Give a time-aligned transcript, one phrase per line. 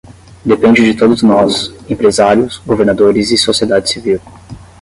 [0.43, 4.19] Depende de todos nós, empresários, governadores e sociedade civil.